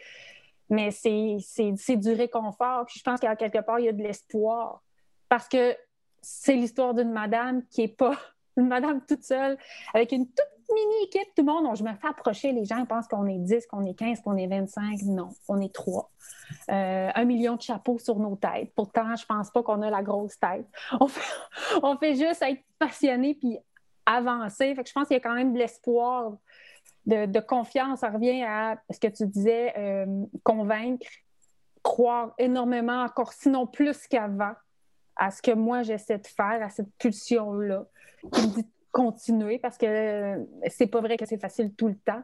Mais 0.71 0.90
c'est 0.92 1.97
du 1.97 2.12
réconfort. 2.12 2.85
Puis 2.87 2.99
je 2.99 3.02
pense 3.02 3.18
qu'à 3.18 3.35
quelque 3.35 3.59
part, 3.59 3.80
il 3.80 3.87
y 3.87 3.88
a 3.88 3.92
de 3.92 4.02
l'espoir. 4.02 4.83
Parce 5.28 5.49
que 5.49 5.75
c'est 6.23 6.54
l'histoire 6.54 6.95
d'une 6.95 7.11
madame 7.11 7.64
qui 7.71 7.80
n'est 7.80 7.88
pas 7.88 8.16
une 8.58 8.68
madame 8.68 9.00
toute 9.06 9.22
seule, 9.22 9.56
avec 9.94 10.12
une 10.12 10.26
toute 10.26 10.74
mini 10.74 11.04
équipe, 11.04 11.34
tout 11.34 11.44
le 11.44 11.52
monde. 11.52 11.76
je 11.76 11.82
me 11.82 11.92
fais 11.94 12.08
approcher, 12.08 12.52
les 12.52 12.64
gens 12.64 12.84
pensent 12.84 13.08
qu'on 13.08 13.26
est 13.26 13.38
10, 13.38 13.66
qu'on 13.66 13.84
est 13.84 13.94
15, 13.94 14.20
qu'on 14.20 14.36
est 14.36 14.46
25. 14.46 15.02
Non, 15.04 15.30
on 15.48 15.60
est 15.60 15.72
3. 15.72 16.10
Euh, 16.70 17.10
un 17.14 17.24
million 17.24 17.56
de 17.56 17.62
chapeaux 17.62 17.98
sur 17.98 18.18
nos 18.18 18.36
têtes. 18.36 18.72
Pourtant, 18.74 19.16
je 19.16 19.24
pense 19.24 19.50
pas 19.50 19.62
qu'on 19.62 19.82
a 19.82 19.90
la 19.90 20.02
grosse 20.02 20.38
tête. 20.38 20.66
On 21.82 21.96
fait, 21.96 22.14
juste 22.14 22.42
être 22.42 22.62
passionné 22.78 23.34
puis 23.34 23.58
avancer. 24.04 24.74
Fait 24.74 24.82
que 24.82 24.88
je 24.88 24.94
pense 24.94 25.06
qu'il 25.08 25.16
y 25.16 25.20
a 25.20 25.22
quand 25.22 25.34
même 25.34 25.52
de 25.52 25.58
l'espoir, 25.58 26.32
de, 27.06 27.40
confiance. 27.40 28.00
Ça 28.00 28.10
revient 28.10 28.42
à 28.42 28.76
ce 28.90 28.98
que 28.98 29.08
tu 29.08 29.26
disais, 29.26 29.72
euh, 29.76 30.24
convaincre, 30.42 31.06
croire 31.82 32.34
énormément, 32.38 33.02
encore 33.02 33.32
sinon 33.32 33.66
plus 33.66 34.06
qu'avant, 34.06 34.52
à 35.18 35.30
ce 35.30 35.42
que 35.42 35.50
moi 35.50 35.82
j'essaie 35.82 36.18
de 36.18 36.26
faire, 36.26 36.62
à 36.62 36.70
cette 36.70 36.90
pulsion-là 36.98 37.87
qui 38.32 38.46
me 38.46 38.54
dit 38.54 38.66
continuer 38.90 39.58
parce 39.58 39.76
que 39.76 40.46
c'est 40.68 40.87
pas 40.87 41.00
vrai 41.00 41.16
que 41.16 41.26
c'est 41.26 41.40
facile 41.40 41.75
tout 41.75 41.88
le 41.88 41.96
temps. 41.96 42.22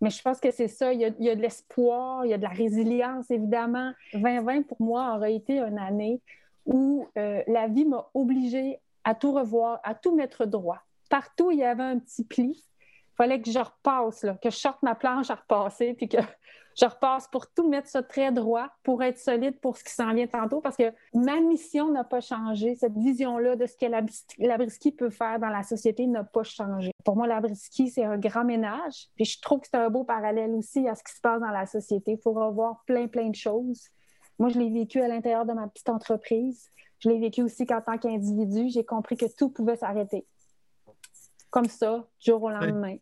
Mais 0.00 0.10
je 0.10 0.20
pense 0.22 0.40
que 0.40 0.50
c'est 0.50 0.68
ça. 0.68 0.92
Il 0.92 1.00
y, 1.00 1.04
a, 1.04 1.34
de 1.36 1.40
l'espoir, 1.40 2.24
il 2.24 2.30
y 2.30 2.34
a 2.34 2.38
de 2.38 2.42
la 2.42 2.48
résilience, 2.48 3.30
évidemment. 3.30 3.92
2020, 4.12 4.62
pour 4.62 4.80
moi, 4.80 5.14
aurait 5.14 5.34
été 5.34 5.60
une 5.60 5.78
année 5.78 6.20
où 6.66 7.06
euh, 7.16 7.42
la 7.46 7.68
vie 7.68 7.84
m'a 7.84 8.08
obligée 8.14 8.80
à 9.04 9.14
tout 9.14 9.32
revoir, 9.32 9.80
à 9.84 9.94
tout 9.94 10.14
mettre 10.14 10.46
droit. 10.46 10.78
Partout, 11.08 11.50
il 11.50 11.58
y 11.58 11.64
avait 11.64 11.82
un 11.82 11.98
petit 11.98 12.24
pli. 12.24 12.64
Il 12.80 13.16
fallait 13.16 13.40
que 13.40 13.50
je 13.50 13.58
repasse, 13.58 14.24
là, 14.24 14.36
que 14.42 14.50
je 14.50 14.56
sorte 14.56 14.82
ma 14.82 14.94
planche 14.94 15.30
à 15.30 15.36
repasser, 15.36 15.94
puis 15.94 16.08
que 16.08 16.18
je 16.78 16.86
repasse 16.86 17.28
pour 17.28 17.46
tout 17.46 17.68
mettre 17.68 17.88
ça 17.88 18.02
très 18.02 18.32
droit, 18.32 18.68
pour 18.82 19.02
être 19.02 19.18
solide 19.18 19.58
pour 19.60 19.76
ce 19.76 19.84
qui 19.84 19.92
s'en 19.92 20.12
vient 20.14 20.26
tantôt, 20.26 20.60
parce 20.60 20.76
que 20.76 20.92
ma 21.14 21.40
mission 21.40 21.90
n'a 21.90 22.04
pas 22.04 22.20
changé. 22.20 22.74
Cette 22.76 22.96
vision-là 22.96 23.56
de 23.56 23.66
ce 23.66 23.76
que 23.76 23.86
l'abriskie 24.38 24.92
peut 24.92 25.10
faire 25.10 25.38
dans 25.38 25.48
la 25.48 25.62
société 25.62 26.06
n'a 26.06 26.24
pas 26.24 26.42
changé. 26.42 26.92
Pour 27.04 27.16
moi, 27.16 27.26
l'abriskie, 27.26 27.88
c'est 27.88 28.04
un 28.04 28.18
grand 28.18 28.44
ménage. 28.44 29.08
Puis 29.16 29.24
je 29.24 29.40
trouve 29.40 29.60
que 29.60 29.68
c'est 29.70 29.76
un 29.76 29.90
beau 29.90 30.04
parallèle 30.04 30.52
aussi 30.52 30.88
à 30.88 30.94
ce 30.94 31.02
qui 31.04 31.12
se 31.12 31.20
passe 31.20 31.40
dans 31.40 31.50
la 31.50 31.66
société. 31.66 32.12
Il 32.12 32.18
faut 32.18 32.32
revoir 32.32 32.82
plein, 32.86 33.06
plein 33.08 33.28
de 33.28 33.34
choses. 33.34 33.88
Moi, 34.38 34.48
je 34.48 34.58
l'ai 34.58 34.70
vécu 34.70 35.00
à 35.00 35.08
l'intérieur 35.08 35.44
de 35.44 35.52
ma 35.52 35.68
petite 35.68 35.88
entreprise. 35.88 36.70
Je 37.00 37.08
l'ai 37.08 37.18
vécu 37.18 37.42
aussi 37.42 37.66
qu'en 37.66 37.80
tant 37.80 37.98
qu'individu, 37.98 38.68
j'ai 38.68 38.84
compris 38.84 39.16
que 39.16 39.26
tout 39.36 39.50
pouvait 39.50 39.76
s'arrêter. 39.76 40.26
Comme 41.50 41.66
ça, 41.68 42.06
jour 42.18 42.42
au 42.42 42.50
lendemain. 42.50 42.96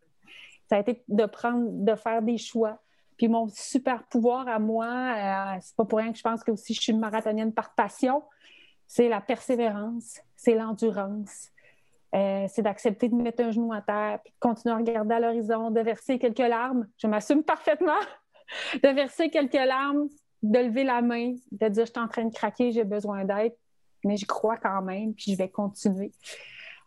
Ça 0.68 0.76
a 0.76 0.80
été 0.80 1.04
de 1.08 1.26
prendre, 1.26 1.66
de 1.68 1.94
faire 1.94 2.22
des 2.22 2.38
choix, 2.38 2.80
puis 3.20 3.28
mon 3.28 3.48
super 3.48 4.04
pouvoir 4.04 4.48
à 4.48 4.58
moi, 4.58 4.86
euh, 4.86 5.58
c'est 5.60 5.76
pas 5.76 5.84
pour 5.84 5.98
rien 5.98 6.10
que 6.10 6.16
je 6.16 6.22
pense 6.22 6.42
que 6.42 6.52
aussi 6.52 6.72
je 6.72 6.80
suis 6.80 6.92
une 6.92 7.00
marathonienne 7.00 7.52
par 7.52 7.74
passion, 7.74 8.22
c'est 8.86 9.10
la 9.10 9.20
persévérance, 9.20 10.22
c'est 10.36 10.54
l'endurance. 10.54 11.50
Euh, 12.14 12.46
c'est 12.48 12.62
d'accepter 12.62 13.10
de 13.10 13.14
mettre 13.14 13.42
un 13.44 13.50
genou 13.50 13.74
à 13.74 13.82
terre, 13.82 14.20
puis 14.24 14.32
de 14.32 14.38
continuer 14.38 14.74
à 14.74 14.78
regarder 14.78 15.16
à 15.16 15.20
l'horizon, 15.20 15.70
de 15.70 15.80
verser 15.82 16.18
quelques 16.18 16.38
larmes. 16.38 16.88
Je 16.96 17.08
m'assume 17.08 17.42
parfaitement 17.42 18.00
de 18.82 18.88
verser 18.88 19.28
quelques 19.28 19.52
larmes, 19.52 20.08
de 20.42 20.58
lever 20.58 20.84
la 20.84 21.02
main, 21.02 21.34
de 21.52 21.68
dire 21.68 21.84
je 21.84 21.90
suis 21.90 22.00
en 22.00 22.08
train 22.08 22.24
de 22.24 22.32
craquer, 22.34 22.72
j'ai 22.72 22.84
besoin 22.84 23.26
d'aide, 23.26 23.52
mais 24.02 24.16
je 24.16 24.24
crois 24.24 24.56
quand 24.56 24.80
même, 24.80 25.12
puis 25.12 25.32
je 25.32 25.36
vais 25.36 25.50
continuer. 25.50 26.10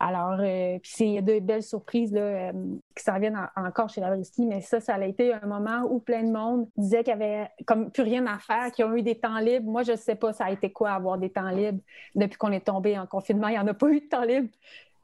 Alors, 0.06 0.38
euh, 0.42 0.80
puis 0.80 0.92
c'est 0.94 1.22
de 1.22 1.40
belles 1.40 1.64
surprises 1.64 2.12
là, 2.12 2.22
euh, 2.22 2.52
qui 2.94 3.04
s'en 3.04 3.18
viennent 3.20 3.40
encore 3.56 3.88
chez 3.88 4.02
Labriski, 4.02 4.46
mais 4.46 4.60
ça, 4.60 4.82
ça 4.82 4.96
a 4.96 5.06
été 5.06 5.34
un 5.34 5.46
moment 5.46 5.88
où 5.90 6.00
plein 6.00 6.24
de 6.24 6.32
monde 6.32 6.68
disait 6.76 7.06
qu'il 7.06 7.12
y 7.12 7.16
avait 7.16 7.48
comme 7.66 7.90
plus 7.90 8.04
rien 8.04 8.26
à 8.28 8.38
faire, 8.38 8.70
qu'ils 8.74 8.84
ont 8.84 8.94
eu 8.98 9.02
des 9.02 9.16
temps 9.16 9.40
libres. 9.40 9.72
Moi, 9.72 9.84
je 9.84 9.94
ne 9.94 9.98
sais 9.98 10.16
pas 10.16 10.34
ça 10.34 10.46
a 10.46 10.52
été 10.52 10.74
quoi 10.74 10.92
avoir 10.92 11.18
des 11.18 11.30
temps 11.30 11.48
libres 11.48 11.80
depuis 12.16 12.38
qu'on 12.38 12.52
est 12.52 12.66
tombé 12.66 13.00
en 13.00 13.08
confinement? 13.08 13.48
Il 13.48 13.54
n'y 13.54 13.60
en 13.60 13.68
a 13.68 13.74
pas 13.74 13.88
eu 13.92 14.02
de 14.02 14.08
temps 14.08 14.26
libre. 14.26 14.50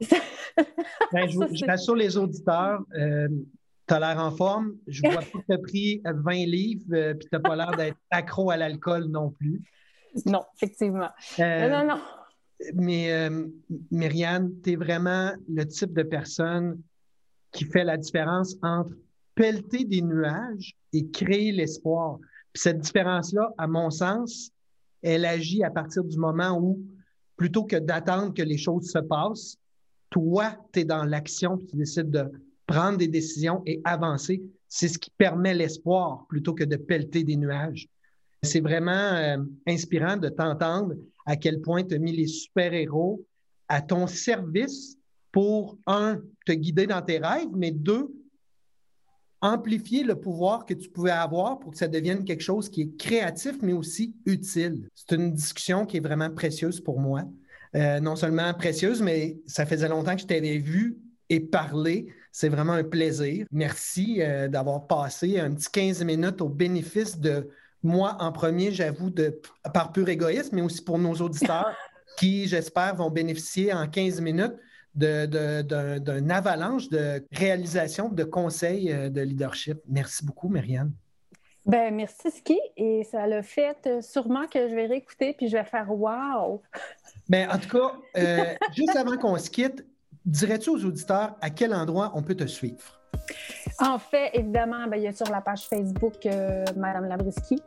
ben, 1.12 1.28
je, 1.28 1.66
rassure 1.66 1.96
les 1.96 2.18
auditeurs. 2.18 2.80
Euh, 2.94 3.28
tu 3.88 3.94
as 3.94 4.00
l'air 4.00 4.18
en 4.22 4.32
forme. 4.32 4.74
Je 4.86 5.00
vois 5.00 5.22
que 5.22 5.38
tu 5.46 5.52
as 5.54 5.58
pris 5.58 6.02
20 6.04 6.32
livres, 6.44 7.14
puis 7.14 7.26
tu 7.26 7.28
n'as 7.32 7.40
pas 7.40 7.56
l'air 7.56 7.70
d'être 7.70 7.96
accro 8.10 8.50
à 8.50 8.58
l'alcool 8.58 9.06
non 9.06 9.30
plus. 9.30 9.62
Non, 10.26 10.44
effectivement. 10.54 11.08
non, 11.38 11.86
non 11.86 12.00
mais 12.74 13.12
euh, 13.12 13.46
tu 13.90 14.72
es 14.72 14.76
vraiment 14.76 15.32
le 15.48 15.64
type 15.64 15.92
de 15.92 16.02
personne 16.02 16.80
qui 17.52 17.64
fait 17.64 17.84
la 17.84 17.96
différence 17.96 18.56
entre 18.62 18.94
pelleter 19.34 19.84
des 19.84 20.02
nuages 20.02 20.74
et 20.92 21.08
créer 21.10 21.52
l'espoir. 21.52 22.18
cette 22.54 22.80
différence-là, 22.80 23.52
à 23.58 23.66
mon 23.66 23.90
sens, 23.90 24.50
elle 25.02 25.24
agit 25.24 25.64
à 25.64 25.70
partir 25.70 26.04
du 26.04 26.18
moment 26.18 26.58
où, 26.60 26.80
plutôt 27.36 27.64
que 27.64 27.76
d'attendre 27.76 28.34
que 28.34 28.42
les 28.42 28.58
choses 28.58 28.90
se 28.90 28.98
passent, 28.98 29.56
toi, 30.10 30.56
tu 30.72 30.80
es 30.80 30.84
dans 30.84 31.04
l'action, 31.04 31.56
tu 31.56 31.76
décides 31.76 32.10
de 32.10 32.24
prendre 32.66 32.98
des 32.98 33.08
décisions 33.08 33.62
et 33.66 33.80
avancer. 33.84 34.42
C'est 34.68 34.88
ce 34.88 34.98
qui 34.98 35.10
permet 35.16 35.54
l'espoir 35.54 36.26
plutôt 36.28 36.54
que 36.54 36.64
de 36.64 36.76
pelleter 36.76 37.24
des 37.24 37.36
nuages. 37.36 37.88
C'est 38.42 38.60
vraiment 38.60 38.90
euh, 38.92 39.36
inspirant 39.66 40.16
de 40.16 40.28
t'entendre 40.28 40.94
à 41.26 41.36
quel 41.36 41.60
point 41.60 41.84
tu 41.84 41.94
as 41.94 41.98
mis 41.98 42.12
les 42.12 42.26
super-héros 42.26 43.24
à 43.68 43.82
ton 43.82 44.06
service 44.06 44.96
pour, 45.30 45.78
un, 45.86 46.20
te 46.46 46.52
guider 46.52 46.86
dans 46.86 47.02
tes 47.02 47.18
rêves, 47.18 47.50
mais 47.54 47.70
deux, 47.70 48.08
amplifier 49.42 50.04
le 50.04 50.16
pouvoir 50.16 50.64
que 50.66 50.74
tu 50.74 50.88
pouvais 50.88 51.10
avoir 51.10 51.58
pour 51.58 51.72
que 51.72 51.78
ça 51.78 51.88
devienne 51.88 52.24
quelque 52.24 52.42
chose 52.42 52.68
qui 52.68 52.82
est 52.82 52.96
créatif, 52.96 53.56
mais 53.62 53.72
aussi 53.72 54.14
utile. 54.26 54.88
C'est 54.94 55.14
une 55.14 55.32
discussion 55.32 55.86
qui 55.86 55.98
est 55.98 56.00
vraiment 56.00 56.30
précieuse 56.30 56.80
pour 56.80 56.98
moi. 56.98 57.24
Euh, 57.76 58.00
non 58.00 58.16
seulement 58.16 58.52
précieuse, 58.54 59.00
mais 59.00 59.38
ça 59.46 59.64
faisait 59.64 59.88
longtemps 59.88 60.16
que 60.16 60.22
je 60.22 60.26
t'avais 60.26 60.58
vu 60.58 60.98
et 61.28 61.40
parlé. 61.40 62.08
C'est 62.32 62.48
vraiment 62.48 62.72
un 62.72 62.84
plaisir. 62.84 63.46
Merci 63.52 64.20
euh, 64.20 64.48
d'avoir 64.48 64.86
passé 64.86 65.38
un 65.38 65.54
petit 65.54 65.70
15 65.70 66.04
minutes 66.04 66.40
au 66.40 66.48
bénéfice 66.48 67.18
de 67.18 67.48
moi, 67.82 68.16
en 68.20 68.32
premier, 68.32 68.72
j'avoue, 68.72 69.10
par 69.72 69.92
pur 69.92 70.08
égoïsme, 70.08 70.56
mais 70.56 70.62
aussi 70.62 70.82
pour 70.82 70.98
nos 70.98 71.14
auditeurs 71.14 71.74
qui, 72.18 72.46
j'espère, 72.46 72.94
vont 72.96 73.10
bénéficier 73.10 73.72
en 73.72 73.88
15 73.88 74.20
minutes 74.20 74.54
d'un 74.94 76.30
avalanche 76.30 76.88
de 76.88 77.24
réalisation, 77.32 78.08
de 78.08 78.24
conseils 78.24 78.92
euh, 78.92 79.08
de 79.08 79.20
leadership. 79.20 79.78
Merci 79.86 80.24
beaucoup, 80.26 80.48
Marianne. 80.48 80.92
Ben, 81.64 81.94
merci, 81.94 82.30
Ski. 82.30 82.58
Et 82.76 83.04
ça 83.04 83.26
l'a 83.26 83.42
fait 83.42 83.76
euh, 83.86 84.00
sûrement 84.00 84.46
que 84.48 84.68
je 84.68 84.74
vais 84.74 84.86
réécouter 84.86 85.34
puis 85.34 85.48
je 85.48 85.56
vais 85.56 85.64
faire 85.64 85.90
wow. 85.90 86.62
Ben, 87.28 87.48
en 87.50 87.58
tout 87.58 87.68
cas, 87.68 87.92
euh, 88.16 88.54
juste 88.74 88.96
avant 88.96 89.16
qu'on 89.16 89.38
se 89.38 89.48
quitte, 89.48 89.86
dirais-tu 90.24 90.70
aux 90.70 90.84
auditeurs 90.84 91.36
à 91.40 91.50
quel 91.50 91.72
endroit 91.72 92.12
on 92.14 92.22
peut 92.22 92.34
te 92.34 92.46
suivre? 92.46 92.99
En 93.78 93.98
fait, 93.98 94.30
évidemment, 94.34 94.86
ben, 94.86 94.96
il 94.96 95.04
y 95.04 95.06
a 95.06 95.12
sur 95.12 95.30
la 95.30 95.40
page 95.40 95.62
Facebook 95.62 96.26
euh, 96.26 96.64
Madame 96.76 97.06
Labriski. 97.08 97.62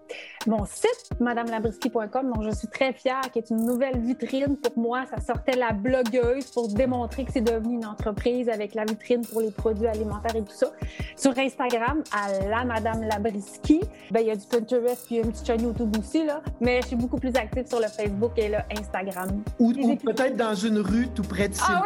Mon 0.46 0.66
site, 0.66 1.10
madamelabrisky.com, 1.22 2.34
dont 2.36 2.42
je 2.42 2.54
suis 2.54 2.68
très 2.68 2.92
fière, 2.92 3.22
qui 3.32 3.40
est 3.40 3.50
une 3.50 3.66
nouvelle 3.66 3.98
vitrine 4.00 4.58
pour 4.58 4.78
moi. 4.78 5.06
Ça 5.10 5.22
sortait 5.22 5.56
la 5.56 5.72
blogueuse 5.72 6.48
pour 6.48 6.68
démontrer 6.68 7.24
que 7.24 7.32
c'est 7.32 7.42
devenu 7.42 7.76
une 7.76 7.86
entreprise 7.86 8.50
avec 8.50 8.76
la 8.76 8.84
vitrine 8.84 9.26
pour 9.26 9.40
les 9.40 9.52
produits 9.52 9.88
alimentaires 9.88 10.36
et 10.36 10.42
tout 10.42 10.54
ça. 10.54 10.72
Sur 11.16 11.38
Instagram, 11.38 12.04
à 12.12 12.46
la 12.50 12.66
Madame 12.66 13.04
Labriski. 13.04 13.82
Ben, 14.12 14.20
il 14.20 14.28
y 14.28 14.32
a 14.32 14.36
du 14.36 14.46
Pinterest 14.46 15.06
puis 15.06 15.18
une 15.18 15.32
petite 15.32 15.48
chaîne 15.48 15.62
YouTube 15.62 15.96
aussi, 15.98 16.26
là. 16.26 16.42
Mais 16.60 16.82
je 16.82 16.88
suis 16.88 16.96
beaucoup 16.98 17.18
plus 17.18 17.34
active 17.36 17.66
sur 17.66 17.80
le 17.80 17.88
Facebook 17.88 18.34
et 18.36 18.50
le 18.50 18.58
Instagram. 18.78 19.42
Ou, 19.60 19.72
peut-être 19.96 20.36
dans 20.36 20.56
une 20.56 20.80
rue 20.80 21.08
tout 21.08 21.24
près 21.24 21.48
de 21.48 21.56
ah, 21.62 21.82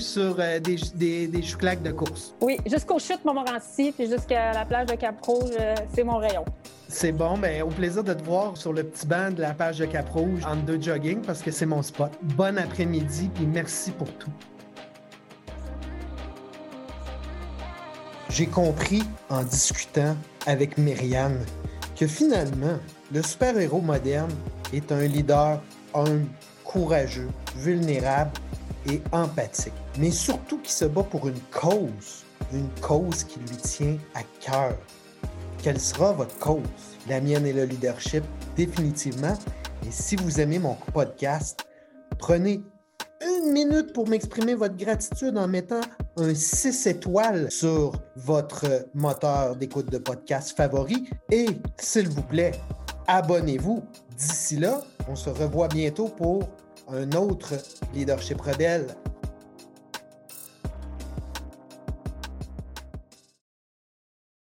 sur 0.00 0.36
euh, 0.38 0.60
des, 0.60 0.76
des, 0.94 1.26
des 1.26 1.42
chouclacs 1.42 1.82
de 1.82 1.92
course. 1.92 2.34
Oui, 2.40 2.58
jusqu'au 2.64 2.98
chute 2.98 3.22
Montmorency, 3.24 3.92
puis 3.92 4.08
jusqu'à 4.08 4.52
la 4.52 4.64
plage 4.64 4.86
de 4.86 4.94
Cap-Rouge, 4.94 5.50
euh, 5.60 5.74
c'est 5.94 6.04
mon 6.04 6.16
rayon. 6.16 6.44
C'est 6.90 7.12
bon, 7.12 7.36
mais 7.36 7.60
au 7.60 7.68
plaisir 7.68 8.02
de 8.02 8.14
te 8.14 8.24
voir 8.24 8.56
sur 8.56 8.72
le 8.72 8.82
petit 8.82 9.06
banc 9.06 9.30
de 9.30 9.42
la 9.42 9.52
page 9.52 9.78
de 9.78 9.84
Cap-Rouge 9.84 10.42
en 10.46 10.56
deux 10.56 10.80
jogging 10.80 11.20
parce 11.20 11.42
que 11.42 11.50
c'est 11.50 11.66
mon 11.66 11.82
spot. 11.82 12.10
Bon 12.22 12.56
après-midi, 12.56 13.30
puis 13.34 13.44
merci 13.44 13.90
pour 13.90 14.10
tout. 14.14 14.30
J'ai 18.30 18.46
compris 18.46 19.02
en 19.28 19.42
discutant 19.42 20.16
avec 20.46 20.78
Myriam 20.78 21.38
que 21.94 22.06
finalement, 22.06 22.78
le 23.12 23.22
super-héros 23.22 23.82
moderne 23.82 24.32
est 24.72 24.90
un 24.90 25.02
leader 25.02 25.60
humble, 25.92 26.26
courageux, 26.64 27.28
vulnérable 27.56 28.32
et 28.90 29.02
empathique, 29.12 29.74
mais 29.98 30.10
surtout 30.10 30.58
qui 30.58 30.72
se 30.72 30.86
bat 30.86 31.02
pour 31.02 31.28
une 31.28 31.40
cause 31.50 32.24
une 32.52 32.68
cause 32.80 33.24
qui 33.24 33.40
lui 33.40 33.56
tient 33.56 33.96
à 34.14 34.22
cœur. 34.40 34.76
Quelle 35.62 35.80
sera 35.80 36.12
votre 36.12 36.38
cause? 36.38 36.62
La 37.08 37.20
mienne 37.20 37.46
est 37.46 37.52
le 37.52 37.64
leadership, 37.64 38.24
définitivement. 38.56 39.34
Et 39.86 39.90
si 39.90 40.16
vous 40.16 40.40
aimez 40.40 40.58
mon 40.58 40.76
podcast, 40.92 41.66
prenez 42.18 42.62
une 43.20 43.52
minute 43.52 43.92
pour 43.92 44.08
m'exprimer 44.08 44.54
votre 44.54 44.76
gratitude 44.76 45.36
en 45.36 45.48
mettant 45.48 45.80
un 46.16 46.34
6 46.34 46.86
étoiles 46.86 47.50
sur 47.50 47.92
votre 48.16 48.88
moteur 48.94 49.56
d'écoute 49.56 49.90
de 49.90 49.98
podcast 49.98 50.56
favori. 50.56 51.08
Et 51.30 51.46
s'il 51.76 52.08
vous 52.08 52.22
plaît, 52.22 52.52
abonnez-vous. 53.08 53.82
D'ici 54.16 54.56
là, 54.56 54.82
on 55.08 55.16
se 55.16 55.30
revoit 55.30 55.68
bientôt 55.68 56.08
pour 56.08 56.48
un 56.88 57.10
autre 57.12 57.54
leadership 57.94 58.40
rebelle. 58.40 58.86